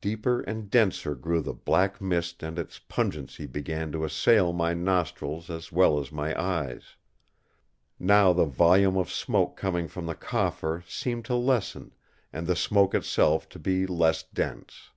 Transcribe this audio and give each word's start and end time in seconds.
Deeper 0.00 0.42
and 0.42 0.70
denser 0.70 1.16
grew 1.16 1.40
the 1.40 1.52
black 1.52 2.00
mist 2.00 2.40
and 2.40 2.56
its 2.56 2.78
pungency 2.78 3.46
began 3.48 3.90
to 3.90 4.04
assail 4.04 4.52
my 4.52 4.72
nostrils 4.72 5.50
as 5.50 5.72
well 5.72 5.98
as 5.98 6.12
my 6.12 6.40
eyes. 6.40 6.94
Now 7.98 8.32
the 8.32 8.44
volume 8.44 8.96
of 8.96 9.10
smoke 9.10 9.56
coming 9.56 9.88
from 9.88 10.06
the 10.06 10.14
coffer 10.14 10.84
seemed 10.86 11.24
to 11.24 11.34
lessen, 11.34 11.92
and 12.32 12.46
the 12.46 12.54
smoke 12.54 12.94
itself 12.94 13.48
to 13.48 13.58
be 13.58 13.88
less 13.88 14.22
dense. 14.22 14.90